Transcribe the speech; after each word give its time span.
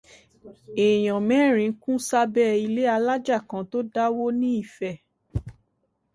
Èèyàn 0.85 1.21
mẹ́rin 1.29 1.71
kú 1.81 1.91
sábẹ́ 2.07 2.59
ilé 2.65 2.83
alájà 2.95 3.37
kan 3.49 3.63
tó 3.71 3.79
dàwó 3.93 4.25
ní 4.39 4.49
Ifẹ̀. 4.63 4.95